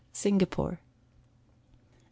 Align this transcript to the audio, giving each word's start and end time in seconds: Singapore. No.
Singapore. 0.13 0.71
No. 0.71 0.77